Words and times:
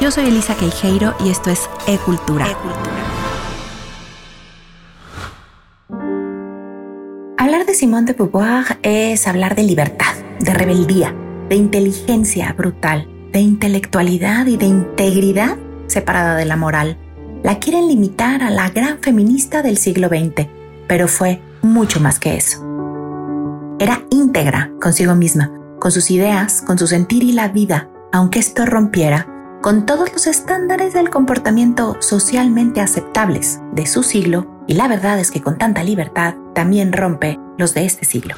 Yo 0.00 0.10
soy 0.10 0.28
Elisa 0.28 0.54
Queijeiro 0.54 1.14
y 1.22 1.28
esto 1.28 1.50
es 1.50 1.68
E-Cultura. 1.86 2.46
Hablar 7.36 7.66
de 7.66 7.74
Simone 7.74 8.06
de 8.06 8.14
Beauvoir 8.14 8.78
es 8.82 9.28
hablar 9.28 9.54
de 9.54 9.62
libertad, 9.62 10.14
de 10.40 10.54
rebeldía, 10.54 11.14
de 11.50 11.56
inteligencia 11.56 12.50
brutal, 12.54 13.08
de 13.30 13.40
intelectualidad 13.40 14.46
y 14.46 14.56
de 14.56 14.64
integridad 14.64 15.58
separada 15.86 16.34
de 16.36 16.46
la 16.46 16.56
moral. 16.56 16.96
La 17.42 17.58
quieren 17.58 17.86
limitar 17.86 18.42
a 18.42 18.48
la 18.48 18.70
gran 18.70 19.00
feminista 19.02 19.62
del 19.62 19.76
siglo 19.76 20.08
XX, 20.08 20.46
pero 20.88 21.08
fue 21.08 21.42
mucho 21.60 22.00
más 22.00 22.18
que 22.18 22.38
eso. 22.38 22.64
Era 23.78 24.02
íntegra 24.08 24.72
consigo 24.80 25.14
misma, 25.14 25.52
con 25.78 25.92
sus 25.92 26.10
ideas, 26.10 26.62
con 26.62 26.78
su 26.78 26.86
sentir 26.86 27.22
y 27.22 27.32
la 27.32 27.48
vida, 27.48 27.90
aunque 28.12 28.38
esto 28.38 28.64
rompiera 28.64 29.29
con 29.60 29.84
todos 29.84 30.10
los 30.12 30.26
estándares 30.26 30.94
del 30.94 31.10
comportamiento 31.10 31.96
socialmente 32.00 32.80
aceptables 32.80 33.60
de 33.72 33.86
su 33.86 34.02
siglo, 34.02 34.46
y 34.66 34.74
la 34.74 34.88
verdad 34.88 35.18
es 35.18 35.30
que 35.30 35.42
con 35.42 35.58
tanta 35.58 35.84
libertad 35.84 36.34
también 36.54 36.92
rompe 36.92 37.38
los 37.58 37.74
de 37.74 37.84
este 37.84 38.06
siglo. 38.06 38.34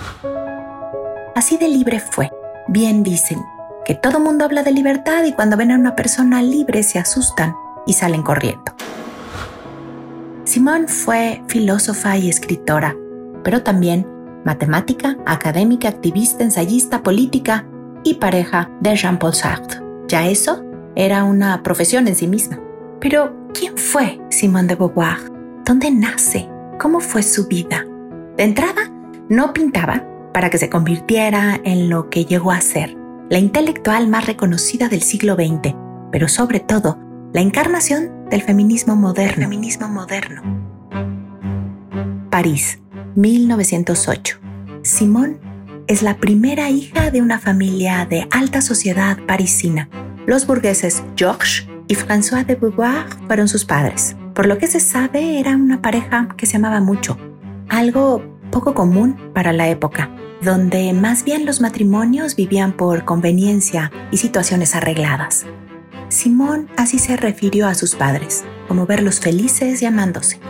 Así 1.37 1.59
de 1.59 1.69
libre 1.69 2.01
fue. 2.01 2.31
Bien 2.69 3.03
dicen 3.03 3.39
que 3.85 3.95
todo 3.95 4.19
mundo 4.19 4.45
habla 4.45 4.63
de 4.63 4.73
libertad 4.73 5.25
y 5.25 5.33
cuando 5.33 5.57
ven 5.57 5.71
a 5.71 5.77
una 5.77 5.95
persona 5.95 6.43
libre 6.43 6.83
se 6.83 6.99
asustan 6.99 7.55
y 7.87 7.93
salen 7.93 8.23
corriendo. 8.23 8.73
Simone 10.45 10.89
fue 10.89 11.43
filósofa 11.47 12.17
y 12.17 12.29
escritora, 12.29 12.97
pero 13.45 13.63
también 13.63 14.07
matemática, 14.45 15.17
académica, 15.25 15.89
activista, 15.89 16.43
ensayista, 16.43 17.03
política 17.03 17.67
y 18.03 18.15
pareja 18.15 18.71
de 18.81 18.97
Jean-Paul 18.97 19.35
Sartre. 19.35 19.81
Ya 20.09 20.27
eso 20.27 20.63
era 20.95 21.25
una 21.25 21.63
profesión 21.63 22.09
en 22.09 22.15
sí 22.15 22.27
misma. 22.27 22.61
Pero, 23.01 23.49
¿quién 23.55 23.77
fue 23.77 24.21
Simone 24.31 24.69
de 24.69 24.75
Beauvoir? 24.75 25.19
¿Dónde 25.65 25.91
nace? 25.91 26.49
¿Cómo 26.79 27.01
fue 27.01 27.23
su 27.23 27.47
vida? 27.47 27.85
De 28.37 28.45
entrada, 28.45 28.91
no 29.29 29.53
pintaba 29.53 30.07
para 30.33 30.51
que 30.51 30.59
se 30.59 30.71
convirtiera 30.71 31.61
en 31.65 31.89
lo 31.89 32.11
que 32.11 32.25
llegó 32.25 32.53
a 32.53 32.61
ser, 32.61 32.97
la 33.29 33.39
intelectual 33.39 34.09
más 34.09 34.27
reconocida 34.27 34.89
del 34.89 35.03
siglo 35.03 35.35
XX, 35.35 35.75
pero 36.11 36.29
sobre 36.29 36.61
todo, 36.61 36.99
la 37.33 37.41
encarnación 37.41 38.29
del 38.31 38.43
feminismo 38.43 38.97
moderno. 38.97 39.43
feminismo 39.43 39.89
moderno. 39.89 40.43
París, 42.31 42.79
1908. 43.15 44.39
Simone 44.83 45.39
es 45.87 46.03
la 46.03 46.17
primera 46.17 46.71
hija 46.71 47.11
de 47.11 47.21
una 47.21 47.39
familia 47.39 48.07
de 48.07 48.27
alta 48.31 48.63
sociedad 48.63 49.19
parisina 49.27 49.89
los 50.27 50.47
burgueses 50.47 51.03
Georges 51.17 51.67
y 51.89 51.95
François 51.95 52.45
de 52.47 52.55
Beauvoir 52.55 53.07
fueron 53.27 53.49
sus 53.49 53.65
padres. 53.65 54.17
Por 54.35 54.47
lo 54.47 54.59
que 54.59 54.67
se 54.67 54.81
sabe, 54.81 55.39
era 55.41 55.57
una 55.57 55.83
pareja 55.83 56.29
que 56.37 56.47
se 56.47 56.57
amaba 56.57 56.81
mucho, 56.81 57.19
algo 57.69 58.23
poco 58.51 58.75
común 58.75 59.17
para 59.35 59.53
la 59.53 59.69
época, 59.69 60.11
donde 60.43 60.93
más 60.93 61.25
bien 61.25 61.45
los 61.45 61.61
matrimonios 61.61 62.37
vivían 62.37 62.73
por 62.73 63.05
conveniencia 63.05 63.91
y 64.11 64.19
situaciones 64.19 64.75
arregladas. 64.75 65.47
Simón 66.09 66.69
así 66.77 66.99
se 66.99 67.17
refirió 67.17 67.67
a 67.67 67.75
sus 67.75 67.95
padres, 67.95 68.45
como 68.69 68.87
verlos 68.87 69.21
felices 69.21 69.83
y 69.83 69.87
amándose. 69.87 70.41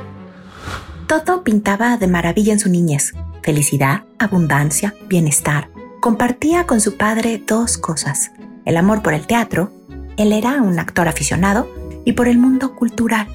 Todo 1.07 1.45
pintaba 1.45 1.97
de 1.97 2.09
maravilla 2.09 2.53
en 2.53 2.59
su 2.59 2.69
niñez, 2.69 3.13
felicidad, 3.43 4.05
abundancia, 4.19 4.95
bienestar. 5.09 5.71
Compartía 6.01 6.67
con 6.67 6.81
su 6.81 6.97
padre 6.97 7.43
dos 7.47 7.79
cosas, 7.79 8.33
el 8.65 8.77
amor 8.77 9.03
por 9.03 9.15
el 9.15 9.27
teatro, 9.27 9.73
él 10.17 10.33
era 10.33 10.61
un 10.63 10.79
actor 10.79 11.09
aficionado, 11.09 11.69
y 12.05 12.13
por 12.13 12.29
el 12.29 12.39
mundo 12.39 12.75
cultural. 12.75 13.29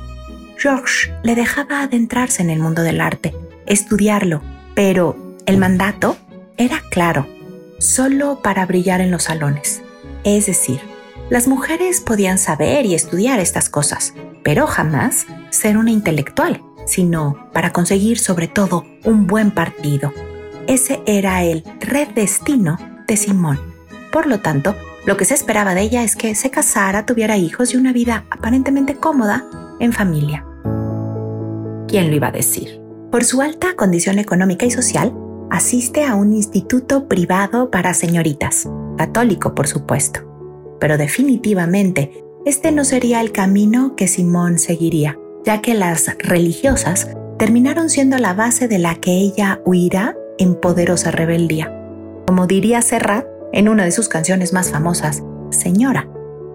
Georges 0.58 1.12
le 1.24 1.36
dejaba 1.36 1.82
adentrarse 1.82 2.42
en 2.42 2.50
el 2.50 2.60
mundo 2.60 2.82
del 2.84 3.02
arte, 3.02 3.36
estudiarlo, 3.66 4.42
pero 4.74 5.36
el 5.46 5.58
mandato 5.58 6.18
era 6.58 6.82
claro, 6.90 7.28
solo 7.80 8.42
para 8.42 8.66
brillar 8.66 9.02
en 9.02 9.12
los 9.12 9.24
salones. 9.24 9.82
Es 10.24 10.48
decir, 10.48 10.82
las 11.30 11.48
mujeres 11.48 12.02
podían 12.02 12.38
saber 12.38 12.86
y 12.86 12.96
estudiar 12.96 13.40
estas 13.40 13.70
cosas, 13.70 14.14
pero 14.44 14.66
jamás 14.66 15.26
ser 15.50 15.78
una 15.78 15.92
intelectual, 15.92 16.62
sino 16.86 17.50
para 17.54 17.72
conseguir 17.72 18.18
sobre 18.18 18.48
todo 18.48 18.86
un 19.04 19.28
buen 19.28 19.52
partido. 19.52 20.14
Ese 20.68 21.02
era 21.06 21.44
el 21.44 21.64
redestino 21.80 22.78
de 23.08 23.18
Simón. 23.18 23.60
Por 24.12 24.26
lo 24.26 24.40
tanto, 24.40 24.76
lo 25.08 25.16
que 25.16 25.24
se 25.24 25.36
esperaba 25.36 25.74
de 25.74 25.84
ella 25.84 26.04
es 26.04 26.18
que 26.18 26.36
se 26.36 26.52
casara, 26.52 27.06
tuviera 27.06 27.38
hijos 27.38 27.74
y 27.74 27.78
una 27.78 27.94
vida 27.94 28.26
aparentemente 28.30 28.96
cómoda 28.96 29.46
en 29.80 29.94
familia. 29.94 30.46
¿Quién 31.88 32.10
lo 32.10 32.16
iba 32.18 32.28
a 32.28 32.32
decir? 32.32 32.82
Por 33.10 33.24
su 33.24 33.42
alta 33.42 33.74
condición 33.78 34.20
económica 34.20 34.66
y 34.66 34.72
social, 34.72 35.14
asiste 35.50 36.04
a 36.04 36.16
un 36.16 36.34
instituto 36.34 37.08
privado 37.08 37.72
para 37.72 37.94
señoritas, 37.94 38.68
católico 38.98 39.56
por 39.56 39.68
supuesto. 39.68 40.20
Pero 40.78 40.98
definitivamente, 40.98 42.26
este 42.46 42.74
no 42.74 42.84
sería 42.84 43.22
el 43.22 43.32
camino 43.32 43.96
que 43.96 44.10
Simón 44.10 44.60
seguiría, 44.60 45.18
ya 45.46 45.62
que 45.62 45.74
las 45.74 46.18
religiosas 46.20 47.08
terminaron 47.40 47.90
siendo 47.90 48.18
la 48.18 48.34
base 48.34 48.68
de 48.68 48.80
la 48.80 48.96
que 48.96 49.12
ella 49.12 49.62
huirá 49.64 50.18
en 50.38 50.56
poderosa 50.56 51.12
rebeldía. 51.12 51.74
Como 52.28 52.46
diría 52.46 52.82
Serrat, 52.82 53.26
en 53.58 53.70
una 53.70 53.86
de 53.86 53.92
sus 53.92 54.08
canciones 54.08 54.54
más 54.54 54.70
famosas, 54.70 55.24
Señora, 55.50 56.08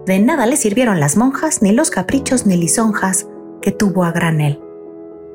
de 0.05 0.19
nada 0.19 0.45
le 0.45 0.55
sirvieron 0.55 1.01
las 1.01 1.17
monjas, 1.17 1.61
ni 1.61 1.73
los 1.73 1.89
caprichos 1.89 2.45
ni 2.45 2.55
lisonjas 2.55 3.27
que 3.61 3.73
tuvo 3.73 4.05
a 4.05 4.13
granel. 4.13 4.61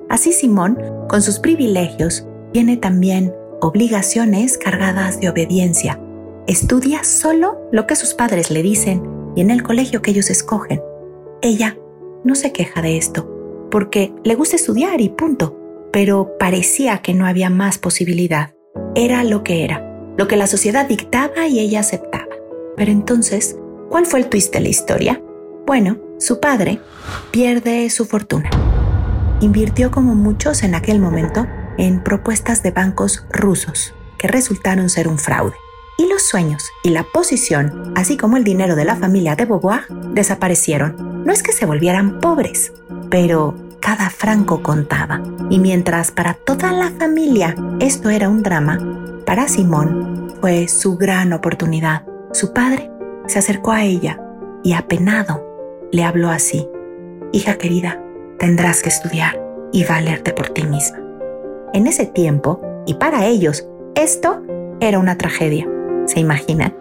Así 0.08 0.32
Simón, 0.32 0.78
con 1.10 1.20
sus 1.20 1.38
privilegios, 1.38 2.26
tiene 2.54 2.78
también 2.78 3.34
obligaciones 3.60 4.56
cargadas 4.56 5.20
de 5.20 5.28
obediencia. 5.28 6.00
Estudia 6.46 7.04
solo 7.04 7.60
lo 7.70 7.86
que 7.86 7.96
sus 7.96 8.14
padres 8.14 8.50
le 8.50 8.62
dicen 8.62 9.02
y 9.36 9.42
en 9.42 9.50
el 9.50 9.62
colegio 9.62 10.00
que 10.00 10.12
ellos 10.12 10.30
escogen. 10.30 10.80
Ella 11.42 11.76
no 12.24 12.34
se 12.34 12.50
queja 12.50 12.80
de 12.80 12.96
esto, 12.96 13.30
porque 13.70 14.14
le 14.24 14.36
gusta 14.36 14.56
estudiar 14.56 15.02
y 15.02 15.10
punto, 15.10 15.58
pero 15.92 16.32
parecía 16.38 17.02
que 17.02 17.12
no 17.12 17.26
había 17.26 17.50
más 17.50 17.76
posibilidad. 17.76 18.54
Era 18.94 19.22
lo 19.22 19.44
que 19.44 19.64
era 19.64 19.88
lo 20.18 20.26
que 20.26 20.36
la 20.36 20.48
sociedad 20.48 20.86
dictaba 20.86 21.46
y 21.46 21.60
ella 21.60 21.80
aceptaba. 21.80 22.26
Pero 22.76 22.90
entonces, 22.90 23.56
¿cuál 23.88 24.04
fue 24.04 24.18
el 24.18 24.28
twist 24.28 24.52
de 24.52 24.60
la 24.60 24.68
historia? 24.68 25.22
Bueno, 25.64 25.96
su 26.18 26.40
padre 26.40 26.80
pierde 27.30 27.88
su 27.88 28.04
fortuna. 28.04 28.50
Invirtió 29.40 29.92
como 29.92 30.16
muchos 30.16 30.64
en 30.64 30.74
aquel 30.74 30.98
momento 30.98 31.46
en 31.78 32.02
propuestas 32.02 32.64
de 32.64 32.72
bancos 32.72 33.24
rusos 33.30 33.94
que 34.18 34.26
resultaron 34.26 34.88
ser 34.90 35.06
un 35.06 35.18
fraude. 35.18 35.54
Y 35.96 36.08
los 36.08 36.22
sueños 36.22 36.64
y 36.82 36.90
la 36.90 37.04
posición, 37.04 37.92
así 37.96 38.16
como 38.16 38.36
el 38.36 38.44
dinero 38.44 38.74
de 38.74 38.84
la 38.84 38.96
familia 38.96 39.36
de 39.36 39.44
Beauvoir, 39.44 39.86
desaparecieron. 39.88 41.24
No 41.24 41.32
es 41.32 41.44
que 41.44 41.52
se 41.52 41.66
volvieran 41.66 42.18
pobres, 42.20 42.72
pero 43.08 43.54
cada 43.80 44.10
franco 44.10 44.64
contaba. 44.64 45.22
Y 45.48 45.60
mientras 45.60 46.10
para 46.10 46.34
toda 46.34 46.72
la 46.72 46.90
familia 46.90 47.54
esto 47.78 48.10
era 48.10 48.28
un 48.28 48.42
drama, 48.42 48.78
para 49.28 49.46
Simón 49.46 50.07
fue 50.41 50.69
su 50.69 50.97
gran 50.97 51.32
oportunidad. 51.32 52.04
Su 52.32 52.53
padre 52.53 52.91
se 53.26 53.38
acercó 53.38 53.72
a 53.72 53.84
ella 53.84 54.21
y 54.62 54.72
apenado 54.72 55.44
le 55.91 56.04
habló 56.04 56.31
así. 56.31 56.69
Hija 57.32 57.56
querida, 57.56 58.03
tendrás 58.38 58.82
que 58.82 58.88
estudiar 58.88 59.41
y 59.72 59.84
valerte 59.84 60.32
por 60.32 60.50
ti 60.50 60.65
misma. 60.65 60.99
En 61.72 61.87
ese 61.87 62.06
tiempo, 62.06 62.60
y 62.87 62.94
para 62.94 63.26
ellos, 63.26 63.69
esto 63.94 64.43
era 64.81 64.99
una 64.99 65.19
tragedia. 65.19 65.69
¿Se 66.06 66.21
imaginan? 66.21 66.75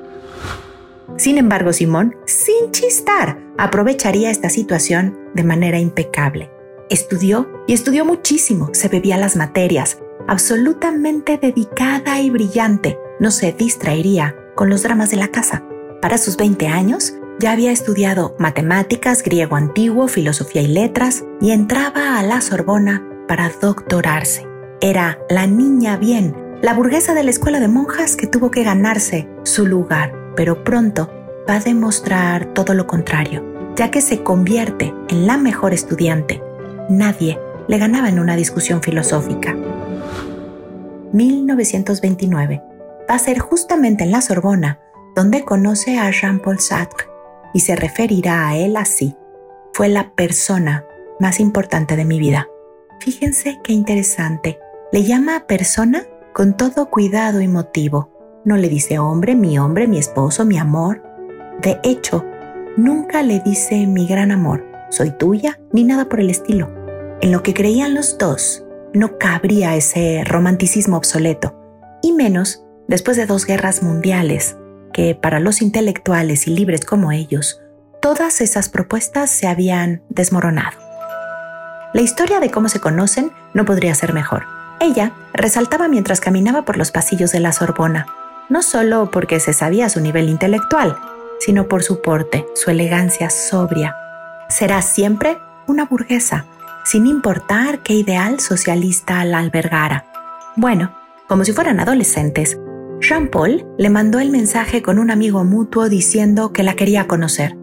Sin 1.18 1.38
embargo, 1.38 1.74
Simón, 1.74 2.16
sin 2.26 2.72
chistar, 2.72 3.40
aprovecharía 3.58 4.30
esta 4.30 4.50
situación 4.50 5.18
de 5.34 5.44
manera 5.44 5.80
impecable. 5.80 6.52
Estudió 6.90 7.50
y 7.68 7.74
estudió 7.74 8.06
muchísimo, 8.06 8.70
se 8.74 8.88
bebía 8.88 9.18
las 9.18 9.36
materias, 9.36 9.98
absolutamente 10.28 11.38
dedicada 11.38 12.22
y 12.22 12.30
brillante, 12.30 12.98
no 13.20 13.32
se 13.32 13.52
distraería 13.52 14.36
con 14.56 14.70
los 14.70 14.84
dramas 14.84 15.10
de 15.10 15.18
la 15.18 15.30
casa. 15.30 15.64
Para 16.02 16.18
sus 16.18 16.38
20 16.38 16.68
años, 16.68 17.14
ya 17.40 17.52
había 17.52 17.72
estudiado 17.72 18.36
matemáticas, 18.40 19.24
griego 19.24 19.56
antiguo, 19.56 20.08
filosofía 20.08 20.62
y 20.62 20.68
letras 20.68 21.24
y 21.40 21.52
entraba 21.52 22.18
a 22.18 22.24
la 22.24 22.42
Sorbona 22.42 23.08
para 23.28 23.52
doctorarse. 23.62 24.48
Era 24.82 25.20
la 25.30 25.46
niña 25.48 25.98
bien, 25.98 26.36
la 26.62 26.74
burguesa 26.74 27.14
de 27.14 27.24
la 27.24 27.30
escuela 27.30 27.60
de 27.60 27.68
monjas 27.68 28.16
que 28.16 28.28
tuvo 28.28 28.50
que 28.50 28.64
ganarse 28.64 29.28
su 29.44 29.68
lugar, 29.68 30.14
pero 30.36 30.64
pronto 30.64 31.12
va 31.48 31.56
a 31.56 31.60
demostrar 31.60 32.54
todo 32.54 32.74
lo 32.74 32.88
contrario, 32.88 33.44
ya 33.76 33.92
que 33.92 34.02
se 34.02 34.24
convierte 34.24 34.94
en 35.10 35.28
la 35.28 35.38
mejor 35.38 35.74
estudiante. 35.74 36.42
Nadie 36.90 37.40
le 37.68 37.78
ganaba 37.78 38.10
en 38.10 38.20
una 38.20 38.36
discusión 38.36 38.82
filosófica. 38.82 39.56
1929. 41.14 42.67
Va 43.10 43.16
a 43.16 43.20
ser 43.20 43.40
justamente 43.40 44.04
en 44.04 44.12
la 44.12 44.22
Sorbona 44.22 44.80
donde 45.18 45.44
conoce 45.44 45.98
a 45.98 46.12
Jean-Paul 46.12 46.60
Sartre. 46.60 47.08
y 47.54 47.62
se 47.62 47.76
referirá 47.76 48.50
a 48.50 48.58
él 48.58 48.78
así. 48.78 49.16
Fue 49.74 49.90
la 49.90 50.14
persona 50.14 50.86
más 51.20 51.40
importante 51.40 51.96
de 51.96 52.06
mi 52.06 52.20
vida. 52.20 52.48
Fíjense 53.00 53.60
qué 53.64 53.74
interesante. 53.74 54.60
Le 54.92 55.04
llama 55.04 55.48
persona 55.48 56.04
con 56.34 56.56
todo 56.56 56.92
cuidado 56.92 57.42
y 57.42 57.48
motivo. 57.48 58.12
No 58.46 58.58
le 58.58 58.70
dice 58.70 59.00
hombre, 59.00 59.34
mi 59.34 59.58
hombre, 59.58 59.88
mi 59.88 59.98
esposo, 59.98 60.46
mi 60.46 60.60
amor. 60.60 61.02
De 61.62 61.80
hecho, 61.84 62.24
nunca 62.76 63.24
le 63.24 63.40
dice 63.40 63.88
mi 63.88 64.06
gran 64.06 64.32
amor, 64.32 64.64
soy 64.92 65.12
tuya, 65.12 65.60
ni 65.72 65.84
nada 65.84 66.10
por 66.10 66.20
el 66.20 66.30
estilo. 66.30 66.70
En 67.22 67.32
lo 67.32 67.42
que 67.42 67.56
creían 67.56 67.96
los 67.96 68.20
dos, 68.20 68.66
no 68.94 69.18
cabría 69.18 69.76
ese 69.76 70.24
romanticismo 70.26 70.98
obsoleto, 70.98 71.56
y 72.04 72.14
menos 72.14 72.67
después 72.88 73.18
de 73.18 73.26
dos 73.26 73.46
guerras 73.46 73.84
mundiales, 73.84 74.58
que 74.94 75.16
para 75.16 75.40
los 75.40 75.62
intelectuales 75.62 76.48
y 76.48 76.52
libres 76.52 76.86
como 76.86 77.12
ellos, 77.12 77.62
todas 78.02 78.42
esas 78.42 78.70
propuestas 78.70 79.30
se 79.30 79.48
habían 79.48 80.02
desmoronado. 80.10 80.78
La 81.94 82.02
historia 82.02 82.40
de 82.40 82.52
cómo 82.52 82.70
se 82.70 82.80
conocen 82.80 83.32
no 83.54 83.66
podría 83.66 83.96
ser 83.96 84.14
mejor. 84.14 84.46
Ella 84.80 85.14
resaltaba 85.34 85.88
mientras 85.88 86.20
caminaba 86.20 86.64
por 86.64 86.78
los 86.78 86.92
pasillos 86.92 87.32
de 87.32 87.40
la 87.40 87.52
Sorbona, 87.52 88.08
no 88.50 88.62
solo 88.62 89.10
porque 89.12 89.40
se 89.40 89.54
sabía 89.54 89.90
su 89.90 90.00
nivel 90.00 90.30
intelectual, 90.30 90.98
sino 91.40 91.68
por 91.68 91.84
su 91.84 92.02
porte, 92.02 92.46
su 92.56 92.72
elegancia 92.72 93.30
sobria. 93.30 93.96
Será 94.50 94.82
siempre 94.82 95.38
una 95.68 95.86
burguesa, 95.86 96.46
sin 96.86 97.06
importar 97.06 97.80
qué 97.80 97.94
ideal 97.94 98.40
socialista 98.40 99.24
la 99.26 99.40
albergara. 99.40 100.06
Bueno, 100.56 100.96
como 101.28 101.44
si 101.44 101.52
fueran 101.52 101.80
adolescentes, 101.80 102.58
Jean-Paul 103.00 103.66
le 103.78 103.90
mandó 103.90 104.20
el 104.20 104.32
mensaje 104.32 104.82
con 104.82 104.98
un 104.98 105.12
amigo 105.12 105.44
mutuo 105.44 105.88
diciendo 105.88 106.52
que 106.52 106.64
la 106.64 106.76
quería 106.76 107.08
conocer. 107.08 107.56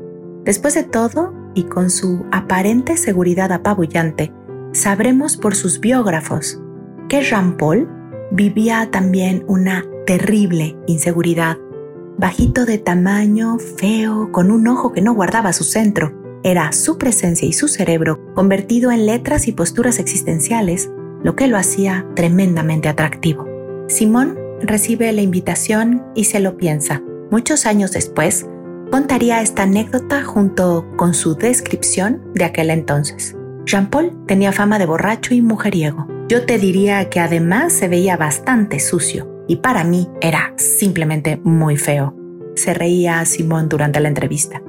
Después 0.45 0.75
de 0.75 0.85
todo, 0.85 1.35
y 1.55 1.65
con 1.65 1.91
su 1.91 2.25
aparente 2.33 2.97
seguridad 2.97 3.53
apabullante, 3.53 4.33
sabremos 4.73 5.37
por 5.37 5.55
sus 5.55 5.81
biógrafos 5.81 6.61
que 7.09 7.23
Jean-Paul 7.23 7.89
vivía 8.31 8.91
también 8.91 9.45
una 9.47 9.85
terrible 10.07 10.77
inseguridad. 10.87 11.59
Bajito 12.19 12.65
de 12.65 12.79
tamaño, 12.79 13.59
feo, 13.59 14.31
con 14.31 14.51
un 14.51 14.69
ojo 14.69 14.93
que 14.93 15.03
no 15.03 15.15
guardaba 15.15 15.53
su 15.53 15.65
centro, 15.65 16.13
era 16.43 16.73
su 16.73 16.99
presencia 16.99 17.49
y 17.49 17.53
su 17.53 17.69
cerebro 17.69 18.21
convertido 18.35 18.93
en 18.93 19.07
letras 19.07 19.49
y 19.49 19.53
posturas 19.53 19.99
existenciales, 19.99 20.91
lo 21.23 21.35
que 21.37 21.47
lo 21.47 21.57
hacía 21.57 22.07
tremendamente 22.15 22.89
atractivo. 22.89 23.47
Simón 23.89 24.39
recibe 24.63 25.13
la 25.13 25.23
invitación 25.23 26.05
y 26.15 26.25
se 26.25 26.41
lo 26.41 26.57
piensa. 26.57 27.03
Muchos 27.31 27.67
años 27.67 27.93
después, 27.93 28.47
contaría 28.91 29.43
esta 29.43 29.65
anécdota 29.65 30.23
junto 30.23 30.87
con 30.97 31.15
su 31.15 31.35
descripción 31.35 32.23
de 32.35 32.45
aquel 32.45 32.71
entonces. 32.71 33.37
Jean-Paul 33.65 34.27
tenía 34.27 34.53
fama 34.53 34.79
de 34.79 34.87
borracho 34.87 35.35
y 35.35 35.43
mujeriego. 35.43 36.07
Yo 36.29 36.47
te 36.47 36.59
diría 36.59 37.09
que 37.11 37.21
además 37.21 37.73
se 37.73 37.89
veía 37.89 38.17
bastante 38.17 38.81
sucio 38.81 39.45
y 39.49 39.57
para 39.57 39.85
mí 39.85 40.09
era 40.21 40.55
simplemente 40.57 41.41
muy 41.43 41.77
feo. 41.77 42.15
Se 42.57 42.73
reía 42.73 43.25
Simón 43.25 43.69
durante 43.69 44.01
la 44.01 44.09
entrevista, 44.09 44.63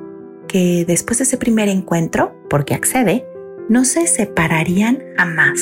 que 0.48 0.86
después 0.88 1.20
de 1.20 1.26
ese 1.26 1.38
primer 1.38 1.70
encuentro, 1.70 2.36
porque 2.50 2.74
accede, 2.74 3.26
no 3.70 3.86
se 3.86 4.08
separarían 4.08 5.00
jamás. 5.18 5.62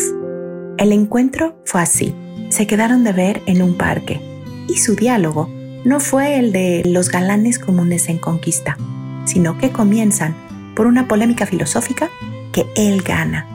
El 0.78 0.92
encuentro 0.92 1.56
fue 1.66 1.82
así. 1.82 2.16
Se 2.54 2.68
quedaron 2.68 3.04
de 3.04 3.14
ver 3.14 3.42
en 3.48 3.64
un 3.64 3.74
parque 3.74 4.22
y 4.68 4.78
su 4.78 4.96
diálogo 4.96 5.50
no 5.86 6.00
fue 6.00 6.38
el 6.38 6.52
de 6.52 6.84
los 6.86 7.10
galanes 7.10 7.58
comunes 7.58 8.10
en 8.10 8.20
conquista, 8.20 8.78
sino 9.26 9.58
que 9.58 9.72
comienzan 9.72 10.36
por 10.76 10.86
una 10.86 11.08
polémica 11.08 11.48
filosófica 11.48 12.12
que 12.52 12.68
él 12.76 13.02
gana. 13.02 13.48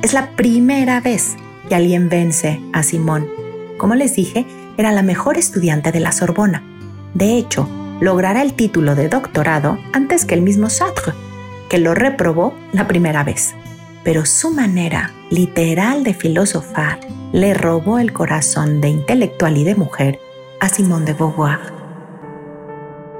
Es 0.00 0.14
la 0.14 0.30
primera 0.30 1.02
vez 1.02 1.36
que 1.68 1.74
alguien 1.74 2.08
vence 2.08 2.62
a 2.72 2.82
Simón. 2.82 3.28
Como 3.76 3.94
les 3.94 4.16
dije, 4.16 4.46
era 4.78 4.90
la 4.90 5.02
mejor 5.02 5.36
estudiante 5.36 5.92
de 5.92 6.00
la 6.00 6.12
Sorbona. 6.12 6.62
De 7.12 7.36
hecho, 7.36 7.68
logrará 8.00 8.40
el 8.40 8.54
título 8.54 8.94
de 8.94 9.10
doctorado 9.10 9.78
antes 9.92 10.24
que 10.24 10.34
el 10.34 10.40
mismo 10.40 10.70
Sartre, 10.70 11.12
que 11.68 11.76
lo 11.76 11.94
reprobó 11.94 12.54
la 12.72 12.88
primera 12.88 13.22
vez. 13.22 13.54
Pero 14.02 14.24
su 14.24 14.50
manera 14.50 15.12
literal 15.28 16.04
de 16.04 16.14
filosofar 16.14 17.00
le 17.32 17.54
robó 17.54 17.98
el 17.98 18.12
corazón 18.12 18.80
de 18.80 18.88
intelectual 18.88 19.56
y 19.56 19.64
de 19.64 19.74
mujer 19.74 20.20
a 20.60 20.68
Simón 20.68 21.04
de 21.04 21.12
Beauvoir 21.12 21.76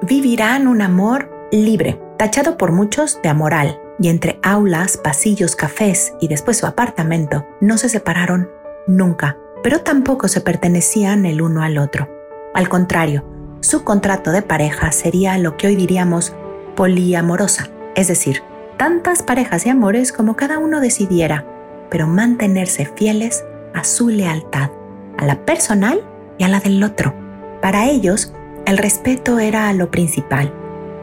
vivirán 0.06 0.68
un 0.68 0.82
amor 0.82 1.30
libre, 1.50 2.00
tachado 2.16 2.56
por 2.56 2.72
muchos 2.72 3.20
de 3.22 3.28
amoral, 3.28 3.80
y 3.98 4.08
entre 4.08 4.38
aulas, 4.42 4.96
pasillos, 4.96 5.56
cafés 5.56 6.12
y 6.20 6.28
después 6.28 6.58
su 6.58 6.66
apartamento 6.66 7.46
no 7.60 7.78
se 7.78 7.88
separaron 7.88 8.50
nunca, 8.86 9.36
pero 9.62 9.80
tampoco 9.80 10.28
se 10.28 10.40
pertenecían 10.40 11.24
el 11.26 11.40
uno 11.40 11.62
al 11.62 11.78
otro. 11.78 12.08
Al 12.54 12.68
contrario, 12.68 13.24
su 13.60 13.84
contrato 13.84 14.32
de 14.32 14.42
pareja 14.42 14.92
sería 14.92 15.38
lo 15.38 15.56
que 15.56 15.66
hoy 15.66 15.76
diríamos 15.76 16.34
poliamorosa, 16.76 17.68
es 17.94 18.08
decir, 18.08 18.42
tantas 18.76 19.22
parejas 19.22 19.66
y 19.66 19.70
amores 19.70 20.12
como 20.12 20.36
cada 20.36 20.58
uno 20.58 20.80
decidiera, 20.80 21.46
pero 21.90 22.06
mantenerse 22.06 22.86
fieles 22.86 23.44
a 23.76 23.84
su 23.84 24.08
lealtad, 24.08 24.70
a 25.19 25.26
la 25.26 25.44
personal 25.44 26.00
y 26.38 26.44
a 26.44 26.49
la 26.49 26.61
del 26.61 26.82
otro. 26.82 27.14
Para 27.61 27.87
ellos, 27.87 28.32
el 28.64 28.78
respeto 28.78 29.38
era 29.38 29.73
lo 29.75 29.90
principal 29.90 30.52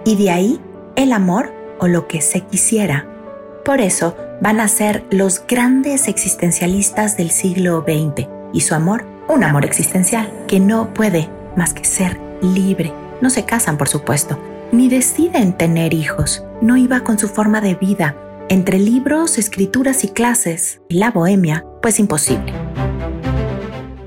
y 0.05 0.17
de 0.17 0.31
ahí 0.31 0.59
el 0.95 1.13
amor 1.13 1.53
o 1.79 1.87
lo 1.87 2.07
que 2.07 2.19
se 2.21 2.41
quisiera. 2.41 3.07
Por 3.63 3.79
eso 3.79 4.17
van 4.41 4.59
a 4.59 4.67
ser 4.67 5.05
los 5.11 5.45
grandes 5.47 6.07
existencialistas 6.07 7.15
del 7.15 7.29
siglo 7.29 7.85
XX 7.87 8.27
y 8.53 8.61
su 8.61 8.73
amor, 8.73 9.05
un 9.29 9.43
amor 9.43 9.65
existencial 9.65 10.31
que 10.47 10.59
no 10.59 10.93
puede 10.93 11.29
más 11.55 11.73
que 11.73 11.85
ser 11.85 12.19
libre. 12.41 12.91
No 13.21 13.29
se 13.29 13.45
casan, 13.45 13.77
por 13.77 13.87
supuesto, 13.87 14.37
ni 14.71 14.89
deciden 14.89 15.53
tener 15.53 15.93
hijos. 15.93 16.43
No 16.61 16.75
iba 16.75 17.01
con 17.01 17.19
su 17.19 17.29
forma 17.29 17.61
de 17.61 17.75
vida. 17.75 18.17
Entre 18.49 18.79
libros, 18.79 19.37
escrituras 19.37 20.03
y 20.03 20.09
clases 20.09 20.81
la 20.89 21.11
bohemia, 21.11 21.65
pues 21.83 21.99
imposible. 21.99 22.53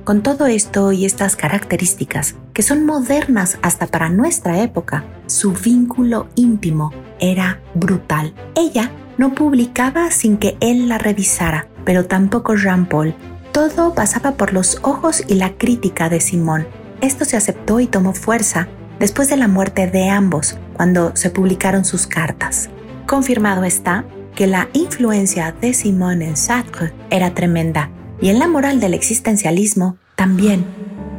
Con 0.02 0.23
todo 0.23 0.46
esto 0.46 0.93
y 0.93 1.05
estas 1.05 1.37
características, 1.37 2.34
que 2.55 2.62
son 2.62 2.87
modernas 2.87 3.58
hasta 3.61 3.87
para 3.87 4.08
nuestra 4.08 4.62
época, 4.62 5.05
su 5.26 5.52
vínculo 5.52 6.28
íntimo 6.37 6.90
era 7.20 7.61
brutal. 7.75 8.32
Ella 8.55 8.91
no 9.19 9.34
publicaba 9.34 10.10
sin 10.10 10.39
que 10.39 10.56
él 10.60 10.89
la 10.89 10.96
revisara, 10.96 11.69
pero 11.84 12.06
tampoco 12.06 12.55
Jean-Paul. 12.55 13.15
Todo 13.53 13.94
pasaba 13.94 14.32
por 14.32 14.55
los 14.55 14.79
ojos 14.82 15.22
y 15.29 15.34
la 15.34 15.53
crítica 15.58 16.08
de 16.08 16.20
Simón. 16.20 16.67
Esto 17.03 17.27
se 17.27 17.36
aceptó 17.36 17.79
y 17.81 17.86
tomó 17.86 18.15
fuerza 18.15 18.69
después 18.98 19.29
de 19.29 19.36
la 19.36 19.48
muerte 19.48 19.86
de 19.86 20.08
ambos, 20.08 20.56
cuando 20.72 21.15
se 21.15 21.29
publicaron 21.29 21.84
sus 21.84 22.06
cartas. 22.06 22.70
Confirmado 23.06 23.65
está 23.65 24.06
que 24.36 24.46
la 24.46 24.69
influencia 24.74 25.50
de 25.60 25.72
Simón 25.72 26.22
en 26.22 26.36
Sartre 26.36 26.93
era 27.10 27.34
tremenda 27.34 27.90
y 28.20 28.28
en 28.28 28.38
la 28.38 28.46
moral 28.46 28.78
del 28.78 28.94
existencialismo 28.94 29.96
también, 30.14 30.64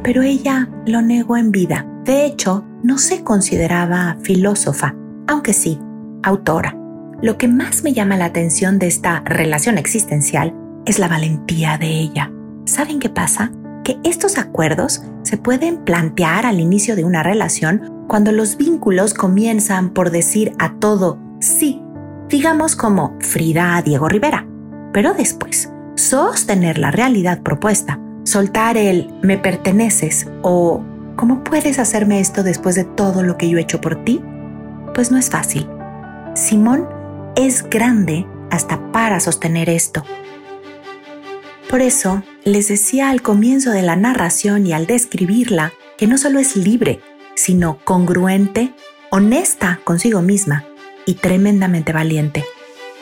pero 0.02 0.22
ella 0.22 0.70
lo 0.86 1.02
negó 1.02 1.36
en 1.36 1.50
vida. 1.50 1.84
De 2.04 2.24
hecho, 2.24 2.64
no 2.82 2.96
se 2.96 3.24
consideraba 3.24 4.16
filósofa, 4.22 4.94
aunque 5.26 5.52
sí, 5.52 5.78
autora. 6.22 6.76
Lo 7.20 7.36
que 7.36 7.48
más 7.48 7.82
me 7.82 7.92
llama 7.92 8.16
la 8.16 8.26
atención 8.26 8.78
de 8.78 8.86
esta 8.86 9.20
relación 9.26 9.78
existencial 9.78 10.54
es 10.86 11.00
la 11.00 11.08
valentía 11.08 11.76
de 11.76 11.88
ella. 11.88 12.32
¿Saben 12.66 13.00
qué 13.00 13.08
pasa? 13.08 13.50
Que 13.82 13.98
estos 14.04 14.38
acuerdos 14.38 15.02
se 15.22 15.36
pueden 15.36 15.78
plantear 15.84 16.46
al 16.46 16.60
inicio 16.60 16.94
de 16.94 17.04
una 17.04 17.24
relación 17.24 18.04
cuando 18.06 18.30
los 18.30 18.56
vínculos 18.56 19.12
comienzan 19.12 19.90
por 19.90 20.10
decir 20.10 20.52
a 20.58 20.78
todo 20.78 21.18
sí, 21.40 21.82
digamos 22.28 22.76
como 22.76 23.16
Frida 23.20 23.76
a 23.76 23.82
Diego 23.82 24.08
Rivera. 24.08 24.46
Pero 24.92 25.14
después, 25.14 25.70
sostener 25.96 26.78
la 26.78 26.90
realidad 26.90 27.42
propuesta, 27.42 27.98
soltar 28.24 28.76
el 28.76 29.12
me 29.22 29.38
perteneces 29.38 30.28
o 30.42 30.84
¿cómo 31.16 31.42
puedes 31.42 31.78
hacerme 31.78 32.20
esto 32.20 32.42
después 32.42 32.74
de 32.74 32.84
todo 32.84 33.22
lo 33.22 33.36
que 33.36 33.48
yo 33.48 33.58
he 33.58 33.62
hecho 33.62 33.80
por 33.80 34.04
ti? 34.04 34.22
Pues 34.94 35.10
no 35.10 35.18
es 35.18 35.30
fácil. 35.30 35.68
Simón 36.34 36.88
es 37.36 37.68
grande 37.68 38.26
hasta 38.50 38.92
para 38.92 39.20
sostener 39.20 39.70
esto. 39.70 40.04
Por 41.68 41.82
eso, 41.82 42.22
les 42.44 42.68
decía 42.68 43.10
al 43.10 43.20
comienzo 43.20 43.72
de 43.72 43.82
la 43.82 43.96
narración 43.96 44.66
y 44.66 44.72
al 44.72 44.86
describirla 44.86 45.72
que 45.98 46.06
no 46.06 46.16
solo 46.16 46.38
es 46.38 46.56
libre, 46.56 47.00
sino 47.34 47.78
congruente, 47.84 48.74
honesta 49.10 49.80
consigo 49.84 50.22
misma 50.22 50.67
y 51.08 51.14
tremendamente 51.14 51.94
valiente. 51.94 52.44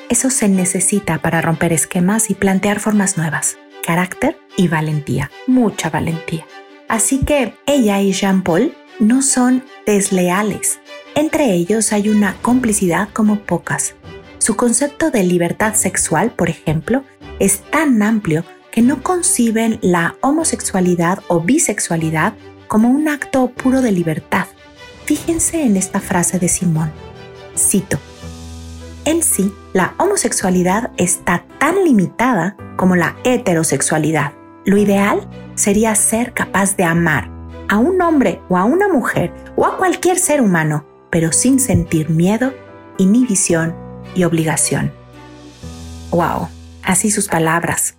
Eso 0.09 0.31
se 0.31 0.49
necesita 0.49 1.19
para 1.19 1.43
romper 1.43 1.73
esquemas 1.73 2.31
y 2.31 2.35
plantear 2.35 2.79
formas 2.79 3.17
nuevas. 3.17 3.59
Carácter 3.85 4.39
y 4.57 4.69
valentía, 4.69 5.33
mucha 5.49 5.91
valentía. 5.91 6.47
Así 6.89 7.25
que 7.25 7.55
ella 7.67 8.01
y 8.01 8.13
Jean-Paul 8.13 8.77
no 9.01 9.23
son 9.23 9.65
desleales. 9.87 10.79
Entre 11.17 11.53
ellos 11.53 11.93
hay 11.93 12.09
una 12.09 12.37
complicidad 12.43 13.09
como 13.13 13.41
pocas. 13.41 13.97
Su 14.39 14.55
concepto 14.55 15.11
de 15.11 15.25
libertad 15.25 15.75
sexual, 15.75 16.31
por 16.31 16.49
ejemplo, 16.49 17.03
es 17.41 17.63
tan 17.73 18.01
amplio 18.05 18.45
que 18.71 18.83
no 18.83 19.03
conciben 19.03 19.81
la 19.83 20.15
homosexualidad 20.21 21.25
o 21.27 21.41
bisexualidad 21.41 22.35
como 22.69 22.89
un 22.89 23.09
acto 23.09 23.49
puro 23.51 23.83
de 23.83 23.91
libertad. 23.91 24.47
Fíjense 25.07 25.65
en 25.65 25.77
esta 25.77 25.99
frase 25.99 26.39
de 26.39 26.49
Simón. 26.49 26.93
Cito. 27.57 27.99
En 29.05 29.23
sí, 29.23 29.55
la 29.73 29.95
homosexualidad 29.99 30.91
está 30.97 31.45
tan 31.59 31.85
limitada 31.85 32.57
como 32.77 32.97
la 32.97 33.17
heterosexualidad. 33.25 34.33
Lo 34.65 34.77
ideal 34.77 35.29
sería 35.55 35.95
ser 35.95 36.33
capaz 36.33 36.77
de 36.77 36.85
amar 36.85 37.31
a 37.69 37.79
un 37.79 38.01
hombre 38.03 38.41
o 38.49 38.57
a 38.57 38.65
una 38.65 38.89
mujer 38.89 39.33
o 39.57 39.65
a 39.65 39.77
cualquier 39.77 40.19
ser 40.19 40.41
humano, 40.41 40.85
pero 41.11 41.33
sin 41.33 41.61
sentir 41.61 42.11
miedo, 42.11 42.53
inhibición 42.99 43.75
y 44.15 44.25
obligación. 44.25 44.93
¡Wow! 46.11 46.49
Así 46.83 47.11
sus 47.11 47.29
palabras. 47.29 47.95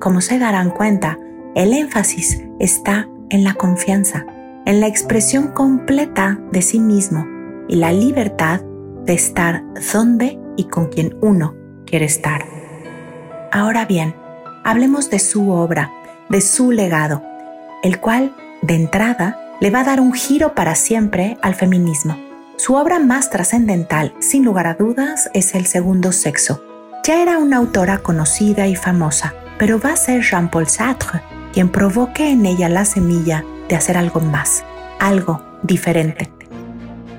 Como 0.00 0.20
se 0.20 0.38
darán 0.38 0.70
cuenta, 0.70 1.18
el 1.54 1.72
énfasis 1.72 2.42
está 2.58 3.08
en 3.30 3.44
la 3.44 3.54
confianza, 3.54 4.26
en 4.66 4.80
la 4.80 4.88
expresión 4.88 5.48
completa 5.48 6.40
de 6.50 6.62
sí 6.62 6.80
mismo 6.80 7.35
y 7.68 7.76
la 7.76 7.92
libertad 7.92 8.60
de 9.04 9.14
estar 9.14 9.62
donde 9.92 10.38
y 10.56 10.64
con 10.64 10.86
quien 10.86 11.16
uno 11.20 11.54
quiere 11.86 12.04
estar. 12.06 12.44
Ahora 13.52 13.86
bien, 13.86 14.14
hablemos 14.64 15.10
de 15.10 15.18
su 15.18 15.50
obra, 15.50 15.90
de 16.28 16.40
su 16.40 16.72
legado, 16.72 17.22
el 17.82 18.00
cual, 18.00 18.34
de 18.62 18.74
entrada, 18.74 19.38
le 19.60 19.70
va 19.70 19.80
a 19.80 19.84
dar 19.84 20.00
un 20.00 20.12
giro 20.12 20.54
para 20.54 20.74
siempre 20.74 21.38
al 21.42 21.54
feminismo. 21.54 22.16
Su 22.56 22.74
obra 22.74 22.98
más 22.98 23.30
trascendental, 23.30 24.14
sin 24.18 24.44
lugar 24.44 24.66
a 24.66 24.74
dudas, 24.74 25.30
es 25.34 25.54
El 25.54 25.66
Segundo 25.66 26.12
Sexo. 26.12 26.62
Ya 27.04 27.22
era 27.22 27.38
una 27.38 27.58
autora 27.58 27.98
conocida 27.98 28.66
y 28.66 28.74
famosa, 28.74 29.34
pero 29.58 29.78
va 29.78 29.92
a 29.92 29.96
ser 29.96 30.22
Jean-Paul 30.22 30.66
Sartre 30.66 31.20
quien 31.56 31.70
provoque 31.70 32.30
en 32.30 32.44
ella 32.44 32.68
la 32.68 32.84
semilla 32.84 33.42
de 33.70 33.76
hacer 33.76 33.96
algo 33.96 34.20
más, 34.20 34.62
algo 35.00 35.40
diferente. 35.62 36.35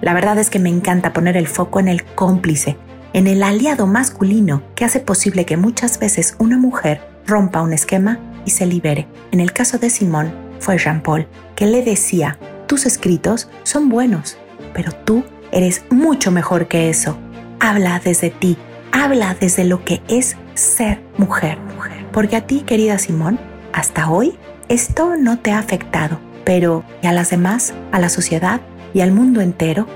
La 0.01 0.13
verdad 0.13 0.37
es 0.37 0.49
que 0.49 0.59
me 0.59 0.69
encanta 0.69 1.13
poner 1.13 1.37
el 1.37 1.47
foco 1.47 1.79
en 1.79 1.87
el 1.87 2.03
cómplice, 2.03 2.77
en 3.13 3.27
el 3.27 3.43
aliado 3.43 3.87
masculino 3.87 4.63
que 4.75 4.85
hace 4.85 4.99
posible 4.99 5.45
que 5.45 5.57
muchas 5.57 5.99
veces 5.99 6.35
una 6.39 6.57
mujer 6.57 7.01
rompa 7.25 7.61
un 7.61 7.73
esquema 7.73 8.19
y 8.45 8.51
se 8.51 8.65
libere. 8.65 9.07
En 9.31 9.39
el 9.39 9.53
caso 9.53 9.77
de 9.77 9.89
Simón 9.89 10.33
fue 10.59 10.77
Jean 10.77 11.01
Paul, 11.01 11.27
que 11.55 11.65
le 11.65 11.83
decía, 11.83 12.37
tus 12.67 12.85
escritos 12.85 13.49
son 13.63 13.89
buenos, 13.89 14.37
pero 14.73 14.91
tú 14.91 15.23
eres 15.51 15.83
mucho 15.89 16.31
mejor 16.31 16.67
que 16.67 16.89
eso. 16.89 17.17
Habla 17.59 17.99
desde 18.03 18.29
ti, 18.29 18.57
habla 18.91 19.35
desde 19.39 19.63
lo 19.63 19.83
que 19.83 20.01
es 20.07 20.37
ser 20.53 21.01
mujer. 21.17 21.57
Porque 22.11 22.35
a 22.35 22.47
ti, 22.47 22.61
querida 22.61 22.97
Simón, 22.97 23.39
hasta 23.73 24.09
hoy 24.09 24.37
esto 24.69 25.15
no 25.17 25.39
te 25.39 25.51
ha 25.51 25.59
afectado, 25.59 26.19
pero 26.43 26.83
¿y 27.01 27.07
a 27.07 27.13
las 27.13 27.29
demás, 27.29 27.73
a 27.91 27.99
la 27.99 28.09
sociedad 28.09 28.61
y 28.93 29.01
al 29.01 29.11
mundo 29.11 29.41
entero? 29.41 29.87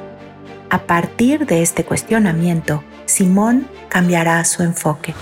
A 0.69 0.83
partir 0.83 1.45
de 1.45 1.61
este 1.61 1.83
cuestionamiento, 1.83 2.83
Simón 3.05 3.67
cambiará 3.89 4.43
su 4.45 4.63
enfoque. 4.63 5.13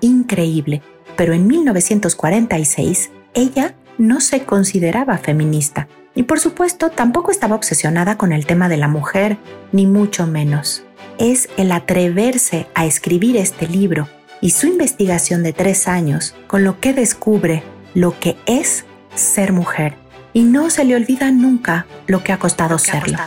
Increíble, 0.00 0.82
pero 1.16 1.34
en 1.34 1.46
1946 1.46 3.10
ella 3.34 3.74
no 3.98 4.20
se 4.20 4.44
consideraba 4.44 5.18
feminista 5.18 5.86
y 6.14 6.22
por 6.22 6.40
supuesto 6.40 6.90
tampoco 6.90 7.30
estaba 7.30 7.56
obsesionada 7.56 8.16
con 8.16 8.32
el 8.32 8.46
tema 8.46 8.68
de 8.68 8.78
la 8.78 8.88
mujer, 8.88 9.36
ni 9.72 9.86
mucho 9.86 10.26
menos. 10.26 10.84
Es 11.18 11.50
el 11.58 11.72
atreverse 11.72 12.66
a 12.74 12.86
escribir 12.86 13.36
este 13.36 13.68
libro 13.68 14.08
y 14.40 14.50
su 14.50 14.66
investigación 14.66 15.42
de 15.42 15.52
tres 15.52 15.86
años 15.88 16.34
con 16.46 16.64
lo 16.64 16.80
que 16.80 16.94
descubre 16.94 17.62
lo 17.94 18.18
que 18.18 18.36
es 18.46 18.86
ser 19.14 19.52
mujer 19.52 19.94
y 20.32 20.42
no 20.42 20.70
se 20.70 20.84
le 20.84 20.96
olvida 20.96 21.30
nunca 21.30 21.86
lo 22.06 22.22
que 22.22 22.32
ha 22.32 22.38
costado, 22.38 22.78
serlo. 22.78 23.18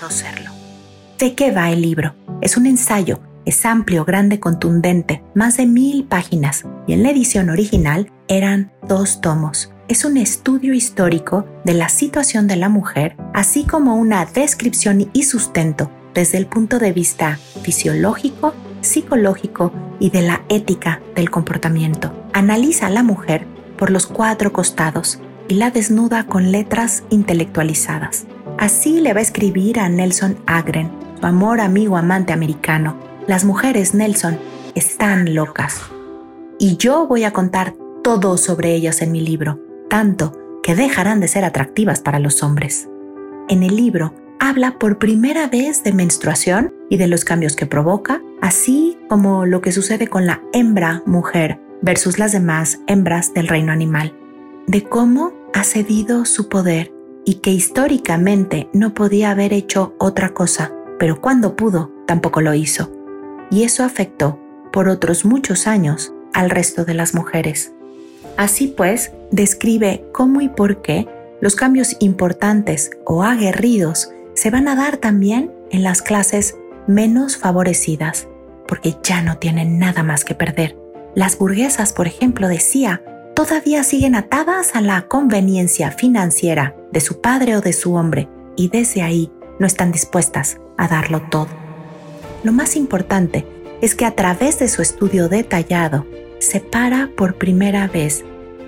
¿De 1.18 1.36
qué 1.36 1.52
va 1.52 1.72
el 1.72 1.82
libro? 1.82 2.16
Es 2.42 2.58
un 2.58 2.66
ensayo, 2.66 3.22
es 3.46 3.66
amplio, 3.66 4.06
grande, 4.06 4.40
contundente, 4.40 5.24
más 5.36 5.58
de 5.58 5.66
mil 5.66 6.06
páginas 6.06 6.66
y 6.88 6.94
en 6.94 7.04
la 7.04 7.12
edición 7.12 7.50
original 7.50 8.12
eran 8.28 8.72
dos 8.88 9.22
tomos. 9.22 9.72
Es 9.88 10.06
un 10.06 10.18
estudio 10.18 10.74
histórico 10.74 11.46
de 11.66 11.74
la 11.74 11.90
situación 11.90 12.48
de 12.48 12.56
la 12.56 12.70
mujer, 12.70 13.18
así 13.34 13.66
como 13.66 13.96
una 13.96 14.26
descripción 14.26 15.10
y 15.14 15.24
sustento 15.24 15.92
desde 16.14 16.38
el 16.38 16.46
punto 16.46 16.80
de 16.80 16.94
vista 16.94 17.38
fisiológico, 17.64 18.54
psicológico 18.82 19.74
y 20.00 20.10
de 20.10 20.22
la 20.22 20.44
ética 20.50 21.02
del 21.16 21.30
comportamiento. 21.30 22.14
Analiza 22.34 22.88
a 22.88 22.92
la 22.92 23.04
mujer 23.04 23.46
por 23.78 23.92
los 23.92 24.08
cuatro 24.08 24.54
costados 24.54 25.20
y 25.48 25.56
la 25.56 25.72
desnuda 25.72 26.26
con 26.26 26.52
letras 26.52 27.04
intelectualizadas. 27.10 28.26
Así 28.58 29.02
le 29.02 29.14
va 29.14 29.20
a 29.20 29.24
escribir 29.24 29.80
a 29.80 29.90
Nelson 29.90 30.38
Agren, 30.46 30.92
su 31.20 31.26
amor 31.26 31.60
amigo 31.60 31.98
amante 31.98 32.34
americano. 32.34 32.98
Las 33.28 33.46
mujeres, 33.46 33.94
Nelson, 33.94 34.38
están 34.76 35.34
locas. 35.34 35.82
Y 36.60 36.78
yo 36.78 37.08
voy 37.08 37.24
a 37.24 37.34
contar 37.34 37.76
todo 38.04 38.38
sobre 38.38 38.76
ellas 38.76 39.02
en 39.02 39.12
mi 39.12 39.22
libro, 39.22 39.60
tanto 39.90 40.34
que 40.62 40.76
dejarán 40.76 41.20
de 41.20 41.28
ser 41.28 41.46
atractivas 41.46 42.02
para 42.02 42.20
los 42.20 42.44
hombres. 42.44 42.88
En 43.50 43.64
el 43.64 43.76
libro 43.76 44.14
habla 44.40 44.78
por 44.78 44.98
primera 44.98 45.48
vez 45.48 45.84
de 45.84 45.94
menstruación 45.94 46.74
y 46.90 46.98
de 46.98 47.08
los 47.08 47.26
cambios 47.26 47.56
que 47.56 47.66
provoca, 47.66 48.22
así 48.42 48.98
como 49.10 49.46
lo 49.46 49.62
que 49.62 49.72
sucede 49.72 50.08
con 50.08 50.26
la 50.26 50.42
hembra 50.54 51.02
mujer 51.06 51.60
versus 51.82 52.20
las 52.20 52.32
demás 52.32 52.80
hembras 52.88 53.34
del 53.34 53.48
reino 53.48 53.72
animal, 53.72 54.16
de 54.67 54.84
cómo 54.84 55.34
ha 55.53 55.63
cedido 55.63 56.25
su 56.25 56.50
poder 56.50 56.93
y 57.25 57.36
que 57.36 57.51
históricamente 57.51 58.70
no 58.74 58.93
podía 58.93 59.32
haber 59.32 59.53
hecho 59.53 59.96
otra 59.98 60.34
cosa, 60.34 60.74
pero 61.00 61.22
cuando 61.22 61.55
pudo 61.55 61.91
tampoco 62.05 62.41
lo 62.41 62.53
hizo. 62.53 62.91
Y 63.50 63.63
eso 63.63 63.84
afectó 63.84 64.39
por 64.72 64.89
otros 64.89 65.25
muchos 65.25 65.67
años 65.67 66.13
al 66.34 66.50
resto 66.50 66.86
de 66.86 66.93
las 66.93 67.13
mujeres. 67.13 67.74
Así 68.38 68.67
pues, 68.67 69.12
describe 69.32 70.05
cómo 70.12 70.41
y 70.41 70.50
por 70.50 70.82
qué 70.82 71.08
los 71.39 71.55
cambios 71.55 71.96
importantes 72.00 72.91
o 73.05 73.24
aguerridos 73.24 74.12
se 74.34 74.50
van 74.50 74.67
a 74.67 74.75
dar 74.75 74.98
también 74.98 75.51
en 75.70 75.84
las 75.84 76.01
clases 76.01 76.55
menos 76.88 77.38
favorecidas, 77.38 78.27
porque 78.67 78.96
ya 79.03 79.22
no 79.22 79.38
tienen 79.38 79.77
nada 79.77 80.03
más 80.03 80.25
que 80.25 80.36
perder 80.36 80.84
las 81.15 81.38
burguesas, 81.38 81.93
por 81.93 82.08
ejemplo, 82.08 82.48
decía, 82.48 83.03
todavía 83.36 83.84
siguen 83.84 84.16
atadas 84.16 84.75
a 84.75 84.82
la 84.82 85.08
conveniencia 85.08 85.92
financiera 85.92 86.75
de 86.92 87.02
su 87.02 87.22
padre 87.22 87.58
o 87.58 87.62
de 87.62 87.74
su 87.74 87.96
hombre 87.96 88.30
y 88.56 88.70
desde 88.70 89.02
ahí 89.02 89.32
no 89.60 89.68
están 89.68 89.92
dispuestas 89.92 90.58
a 90.78 90.88
darlo 90.88 91.22
todo. 91.30 91.48
Lo 92.44 92.52
más 92.52 92.75
importante 92.75 93.46
es 93.82 93.96
que 93.96 94.06
a 94.06 94.16
través 94.16 94.60
de 94.60 94.68
su 94.68 94.82
estudio 94.82 95.30
detallado 95.30 96.06
separa 96.40 97.10
por 97.16 97.36
primera 97.36 97.88
vez 97.88 98.24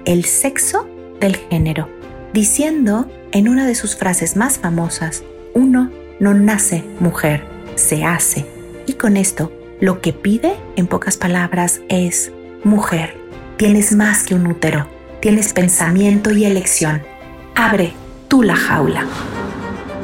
el 0.05 0.25
sexo 0.25 0.87
del 1.19 1.35
género, 1.35 1.89
diciendo 2.33 3.09
en 3.31 3.49
una 3.49 3.65
de 3.65 3.75
sus 3.75 3.95
frases 3.95 4.35
más 4.35 4.57
famosas, 4.57 5.23
uno 5.53 5.91
no 6.19 6.33
nace 6.33 6.83
mujer, 6.99 7.43
se 7.75 8.03
hace. 8.03 8.45
Y 8.85 8.93
con 8.93 9.17
esto, 9.17 9.51
lo 9.79 9.99
que 9.99 10.13
pide, 10.13 10.55
en 10.75 10.87
pocas 10.87 11.17
palabras, 11.17 11.81
es 11.89 12.31
Mujer, 12.63 13.15
tienes 13.57 13.93
más 13.93 14.23
que 14.23 14.35
un 14.35 14.47
útero, 14.47 14.87
tienes 15.21 15.53
pensamiento 15.53 16.31
y 16.31 16.45
elección. 16.45 17.01
Abre 17.55 17.93
tú 18.27 18.43
la 18.43 18.55
jaula. 18.55 19.05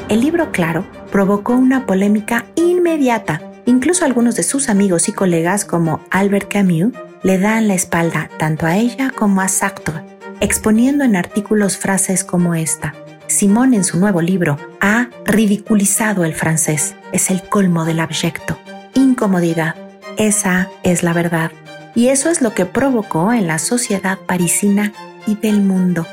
El 0.10 0.22
libro, 0.22 0.51
claro, 0.51 0.86
provocó 1.12 1.53
una 1.53 1.86
polémica 1.86 2.46
inmediata. 2.55 3.41
Incluso 3.65 4.05
algunos 4.05 4.36
de 4.36 4.43
sus 4.43 4.70
amigos 4.70 5.10
y 5.10 5.13
colegas 5.13 5.65
como 5.65 6.01
Albert 6.10 6.51
Camus 6.51 6.93
le 7.24 7.38
dan 7.38 7.67
la 7.67 7.75
espalda 7.75 8.29
tanto 8.39 8.65
a 8.65 8.77
ella 8.77 9.12
como 9.15 9.41
a 9.41 9.48
Sartre, 9.48 10.01
exponiendo 10.39 11.03
en 11.03 11.15
artículos 11.15 11.77
frases 11.77 12.24
como 12.24 12.55
esta. 12.55 12.96
Simón 13.27 13.74
en 13.74 13.84
su 13.84 14.00
nuevo 14.00 14.22
libro 14.22 14.58
ha 14.81 15.10
ridiculizado 15.25 16.25
el 16.25 16.34
francés. 16.34 16.96
Es 17.12 17.29
el 17.29 17.43
colmo 17.43 17.86
del 17.86 18.00
abyecto. 18.00 18.58
Incomodidad. 18.93 19.75
Esa 20.17 20.70
es 20.84 21.03
la 21.03 21.13
verdad. 21.13 21.51
Y 21.93 22.07
eso 22.07 22.29
es 22.29 22.41
lo 22.41 22.53
que 22.53 22.65
provocó 22.65 23.33
en 23.33 23.48
la 23.48 23.60
sociedad 23.60 24.17
parisina 24.25 24.93
y 25.27 25.36
del 25.36 25.62
mundo, 25.62 26.05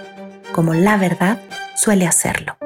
como 0.53 0.75
la 0.75 0.97
verdad 0.97 1.41
suele 1.77 2.07
hacerlo. 2.07 2.57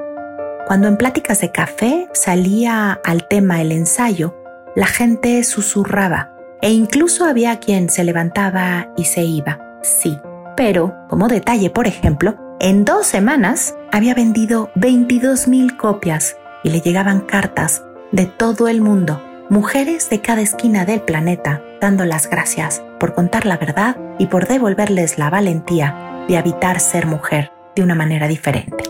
Cuando 0.66 0.88
en 0.88 0.96
pláticas 0.96 1.40
de 1.40 1.52
café 1.52 2.08
salía 2.14 2.92
al 3.04 3.28
tema 3.28 3.60
el 3.60 3.72
ensayo, 3.72 4.34
la 4.74 4.86
gente 4.86 5.42
susurraba 5.44 6.32
e 6.62 6.70
incluso 6.70 7.24
había 7.26 7.58
quien 7.58 7.90
se 7.90 8.04
levantaba 8.04 8.88
y 8.96 9.04
se 9.04 9.22
iba. 9.24 9.58
Sí, 9.82 10.18
pero, 10.56 10.94
como 11.08 11.28
detalle, 11.28 11.68
por 11.70 11.86
ejemplo, 11.86 12.36
en 12.60 12.84
dos 12.84 13.06
semanas 13.06 13.74
había 13.90 14.14
vendido 14.14 14.70
22.000 14.76 15.76
copias 15.76 16.36
y 16.62 16.70
le 16.70 16.80
llegaban 16.80 17.20
cartas 17.20 17.82
de 18.12 18.26
todo 18.26 18.68
el 18.68 18.80
mundo, 18.80 19.22
mujeres 19.50 20.08
de 20.08 20.20
cada 20.20 20.40
esquina 20.40 20.84
del 20.84 21.02
planeta, 21.02 21.60
dando 21.80 22.04
las 22.04 22.30
gracias 22.30 22.82
por 23.02 23.14
contar 23.16 23.46
la 23.46 23.56
verdad 23.56 23.96
y 24.20 24.28
por 24.28 24.46
devolverles 24.46 25.18
la 25.18 25.28
valentía 25.28 26.24
de 26.28 26.36
habitar 26.36 26.78
ser 26.78 27.08
mujer 27.08 27.50
de 27.74 27.82
una 27.82 27.96
manera 27.96 28.28
diferente. 28.28 28.84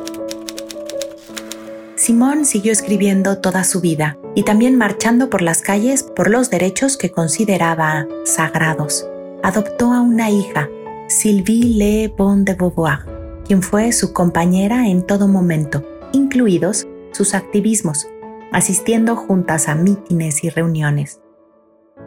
Simón 1.97 2.45
siguió 2.45 2.73
escribiendo 2.73 3.38
toda 3.38 3.64
su 3.64 3.81
vida 3.81 4.19
y 4.35 4.42
también 4.42 4.76
marchando 4.76 5.31
por 5.31 5.40
las 5.40 5.62
calles 5.62 6.02
por 6.02 6.28
los 6.28 6.50
derechos 6.50 6.99
que 6.99 7.11
consideraba 7.11 8.07
sagrados. 8.26 9.09
Adoptó 9.42 9.95
a 9.95 10.02
una 10.02 10.28
hija, 10.28 10.69
Sylvie 11.09 11.75
Le 11.78 12.09
Bon 12.09 12.45
de 12.45 12.52
Beauvoir, 12.52 13.07
quien 13.47 13.62
fue 13.62 13.92
su 13.92 14.12
compañera 14.12 14.88
en 14.88 15.07
todo 15.07 15.26
momento, 15.26 15.83
incluidos 16.12 16.87
sus 17.12 17.33
activismos, 17.33 18.07
asistiendo 18.52 19.16
juntas 19.16 19.69
a 19.69 19.75
mítines 19.75 20.45
y 20.45 20.50
reuniones. 20.50 21.23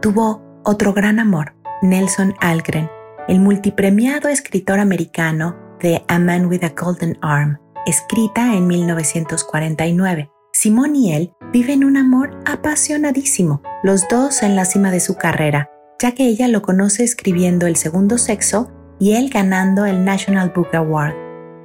Tuvo 0.04 0.44
otro 0.64 0.94
gran 0.94 1.18
amor, 1.18 1.55
Nelson 1.82 2.34
Algren, 2.40 2.90
el 3.28 3.40
multipremiado 3.40 4.30
escritor 4.30 4.80
americano 4.80 5.56
de 5.82 6.04
A 6.08 6.20
Man 6.20 6.46
with 6.46 6.64
a 6.64 6.70
Golden 6.70 7.18
Arm, 7.22 7.60
escrita 7.86 8.56
en 8.56 8.68
1949. 8.68 10.32
Simón 10.54 10.96
y 10.96 11.14
él 11.14 11.34
viven 11.52 11.84
un 11.84 11.98
amor 11.98 12.40
apasionadísimo, 12.46 13.62
los 13.84 14.08
dos 14.08 14.42
en 14.42 14.56
la 14.56 14.64
cima 14.64 14.90
de 14.90 15.02
su 15.02 15.16
carrera, 15.16 15.70
ya 16.00 16.14
que 16.14 16.26
ella 16.26 16.48
lo 16.48 16.62
conoce 16.62 17.04
escribiendo 17.04 17.68
El 17.68 17.76
segundo 17.76 18.18
sexo 18.18 18.72
y 18.98 19.14
él 19.14 19.30
ganando 19.30 19.86
el 19.86 20.06
National 20.06 20.54
Book 20.56 20.74
Award. 20.74 21.14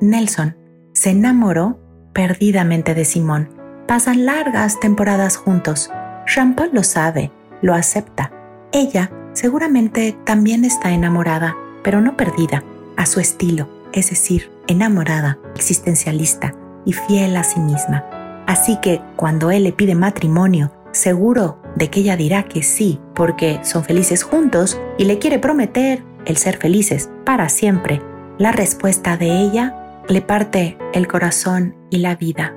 Nelson 0.00 0.57
se 0.93 1.11
enamoró 1.11 1.79
perdidamente 2.12 2.95
de 2.95 3.05
Simón. 3.05 3.49
Pasan 3.87 4.26
largas 4.26 4.81
temporadas 4.81 5.37
juntos. 5.37 5.90
Jean-Paul 6.26 6.71
lo 6.73 6.83
sabe, 6.83 7.31
lo 7.62 7.75
acepta. 7.75 8.33
Ella 8.73 9.11
seguramente 9.41 10.15
también 10.25 10.67
está 10.67 10.93
enamorada, 10.93 11.57
pero 11.83 12.03
no 12.03 12.15
perdida, 12.15 12.63
a 12.99 13.07
su 13.07 13.21
estilo, 13.21 13.71
es 13.95 14.11
decir, 14.11 14.51
enamorada, 14.67 15.39
existencialista 15.55 16.55
y 16.85 16.93
fiel 16.93 17.35
a 17.37 17.43
sí 17.43 17.59
misma. 17.59 18.05
Así 18.47 18.79
que 18.83 19.01
cuando 19.17 19.51
él 19.51 19.65
le 19.65 19.73
pide 19.73 19.95
matrimonio, 19.95 20.73
seguro 20.93 21.59
de 21.75 21.89
que 21.89 22.01
ella 22.01 22.19
dirá 22.19 22.43
que 22.43 22.63
sí, 22.63 23.01
porque 23.15 23.61
son 23.63 23.83
felices 23.83 24.25
juntos 24.25 24.79
y 24.99 25.05
le 25.05 25.19
quiere 25.19 25.39
prometer 25.39 26.03
el 26.27 26.37
ser 26.37 26.59
felices 26.59 27.09
para 27.25 27.49
siempre, 27.49 28.03
la 28.37 28.53
respuesta 28.53 29.17
de 29.17 29.41
ella 29.41 30.03
le 30.07 30.21
parte 30.21 30.77
el 30.93 31.09
corazón 31.09 31.77
y 31.89 32.01
la 32.01 32.15
vida. 32.15 32.55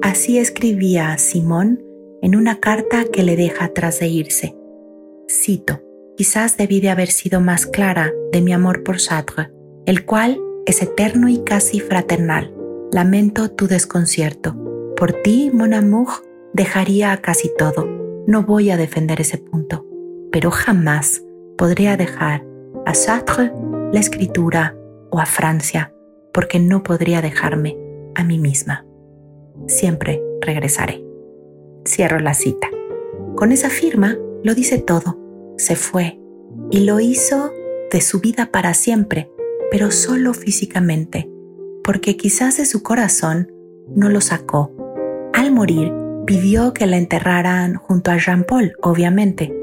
Así 0.00 0.38
escribía 0.38 1.18
Simón 1.18 1.82
en 2.22 2.36
una 2.36 2.58
carta 2.58 3.04
que 3.12 3.22
le 3.22 3.36
deja 3.36 3.68
tras 3.74 3.98
de 4.00 4.08
irse. 4.08 4.57
Cito, 5.30 5.82
quizás 6.16 6.56
debí 6.56 6.80
de 6.80 6.88
haber 6.88 7.08
sido 7.08 7.40
más 7.40 7.66
clara 7.66 8.12
de 8.32 8.40
mi 8.40 8.54
amor 8.54 8.82
por 8.82 8.98
Sartre, 8.98 9.50
el 9.84 10.06
cual 10.06 10.40
es 10.64 10.80
eterno 10.82 11.28
y 11.28 11.44
casi 11.44 11.80
fraternal. 11.80 12.54
Lamento 12.92 13.50
tu 13.50 13.66
desconcierto. 13.68 14.56
Por 14.96 15.12
ti, 15.12 15.50
mon 15.52 15.74
amour, 15.74 16.08
dejaría 16.54 17.14
casi 17.18 17.50
todo. 17.58 17.86
No 18.26 18.42
voy 18.42 18.70
a 18.70 18.78
defender 18.78 19.20
ese 19.20 19.36
punto, 19.36 19.86
pero 20.32 20.50
jamás 20.50 21.22
podría 21.58 21.98
dejar 21.98 22.46
a 22.86 22.94
Sartre 22.94 23.52
la 23.92 24.00
escritura 24.00 24.76
o 25.10 25.20
a 25.20 25.26
Francia, 25.26 25.92
porque 26.32 26.58
no 26.58 26.82
podría 26.82 27.20
dejarme 27.20 27.76
a 28.14 28.24
mí 28.24 28.38
misma. 28.38 28.86
Siempre 29.66 30.22
regresaré. 30.40 31.04
Cierro 31.86 32.18
la 32.18 32.32
cita. 32.32 32.68
Con 33.36 33.52
esa 33.52 33.68
firma 33.68 34.16
lo 34.42 34.54
dice 34.54 34.78
todo. 34.78 35.18
Se 35.56 35.76
fue 35.76 36.20
y 36.70 36.80
lo 36.80 37.00
hizo 37.00 37.52
de 37.90 38.00
su 38.00 38.20
vida 38.20 38.50
para 38.52 38.74
siempre, 38.74 39.30
pero 39.70 39.90
solo 39.90 40.34
físicamente, 40.34 41.30
porque 41.82 42.16
quizás 42.16 42.56
de 42.58 42.66
su 42.66 42.82
corazón 42.82 43.52
no 43.94 44.08
lo 44.08 44.20
sacó. 44.20 44.72
Al 45.32 45.52
morir, 45.52 45.92
pidió 46.26 46.72
que 46.74 46.86
la 46.86 46.98
enterraran 46.98 47.74
junto 47.76 48.10
a 48.10 48.18
Jean 48.18 48.44
Paul, 48.44 48.72
obviamente, 48.82 49.54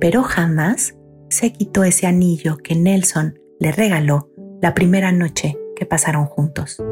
pero 0.00 0.22
jamás 0.22 0.96
se 1.28 1.52
quitó 1.52 1.84
ese 1.84 2.06
anillo 2.06 2.58
que 2.58 2.74
Nelson 2.74 3.38
le 3.58 3.72
regaló 3.72 4.30
la 4.60 4.74
primera 4.74 5.12
noche 5.12 5.56
que 5.76 5.86
pasaron 5.86 6.26
juntos. 6.26 6.82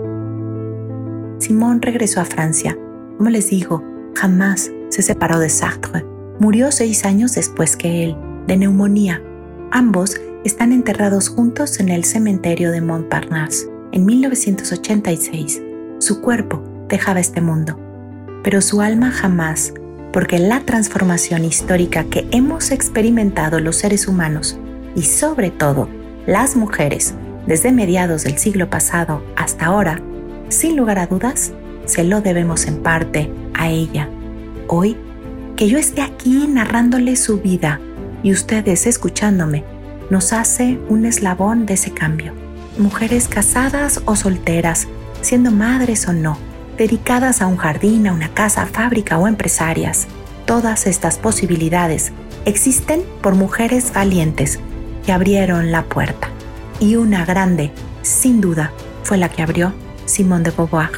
Simón 1.38 1.82
regresó 1.82 2.20
a 2.20 2.24
Francia. 2.24 2.78
Como 3.16 3.30
les 3.30 3.50
digo, 3.50 3.82
jamás 4.14 4.72
se 4.88 5.02
separó 5.02 5.38
de 5.38 5.48
Sartre. 5.48 6.04
Murió 6.40 6.70
seis 6.70 7.04
años 7.04 7.34
después 7.34 7.76
que 7.76 8.04
él, 8.04 8.16
de 8.46 8.56
neumonía. 8.56 9.22
Ambos 9.70 10.16
están 10.44 10.72
enterrados 10.72 11.28
juntos 11.28 11.80
en 11.80 11.88
el 11.88 12.04
cementerio 12.04 12.70
de 12.70 12.80
Montparnasse. 12.80 13.68
En 13.92 14.06
1986, 14.06 15.62
su 15.98 16.20
cuerpo 16.20 16.62
dejaba 16.88 17.20
este 17.20 17.40
mundo, 17.40 17.78
pero 18.44 18.62
su 18.62 18.80
alma 18.80 19.10
jamás 19.10 19.72
porque 20.12 20.38
la 20.38 20.60
transformación 20.60 21.44
histórica 21.44 22.04
que 22.04 22.26
hemos 22.30 22.70
experimentado 22.70 23.60
los 23.60 23.76
seres 23.76 24.08
humanos 24.08 24.58
y 24.94 25.02
sobre 25.02 25.50
todo 25.50 25.88
las 26.26 26.56
mujeres 26.56 27.14
desde 27.46 27.72
mediados 27.72 28.24
del 28.24 28.38
siglo 28.38 28.70
pasado 28.70 29.22
hasta 29.36 29.66
ahora, 29.66 30.00
sin 30.48 30.76
lugar 30.76 30.98
a 30.98 31.06
dudas, 31.06 31.52
se 31.84 32.04
lo 32.04 32.20
debemos 32.20 32.66
en 32.66 32.82
parte 32.82 33.30
a 33.54 33.70
ella. 33.70 34.08
Hoy, 34.66 34.96
que 35.58 35.68
yo 35.68 35.76
esté 35.76 36.02
aquí 36.02 36.46
narrándole 36.46 37.16
su 37.16 37.40
vida 37.40 37.80
y 38.22 38.30
ustedes 38.30 38.86
escuchándome, 38.86 39.64
nos 40.08 40.32
hace 40.32 40.78
un 40.88 41.04
eslabón 41.04 41.66
de 41.66 41.74
ese 41.74 41.90
cambio. 41.90 42.32
Mujeres 42.78 43.26
casadas 43.26 44.00
o 44.04 44.14
solteras, 44.14 44.86
siendo 45.20 45.50
madres 45.50 46.06
o 46.06 46.12
no, 46.12 46.38
dedicadas 46.76 47.42
a 47.42 47.48
un 47.48 47.56
jardín, 47.56 48.06
a 48.06 48.12
una 48.12 48.28
casa, 48.28 48.66
fábrica 48.66 49.18
o 49.18 49.26
empresarias. 49.26 50.06
Todas 50.46 50.86
estas 50.86 51.18
posibilidades 51.18 52.12
existen 52.44 53.02
por 53.20 53.34
mujeres 53.34 53.92
valientes 53.92 54.60
que 55.04 55.10
abrieron 55.10 55.72
la 55.72 55.82
puerta. 55.86 56.28
Y 56.78 56.94
una 56.94 57.24
grande, 57.24 57.72
sin 58.02 58.40
duda, 58.40 58.70
fue 59.02 59.18
la 59.18 59.28
que 59.28 59.42
abrió 59.42 59.72
Simone 60.06 60.44
de 60.44 60.50
Beauvoir, 60.52 60.92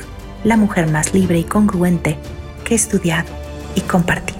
la 0.44 0.58
mujer 0.58 0.86
más 0.86 1.14
libre 1.14 1.38
y 1.38 1.44
congruente 1.44 2.18
que 2.62 2.74
he 2.74 2.76
estudiado 2.76 3.30
y 3.74 3.80
compartido. 3.80 4.39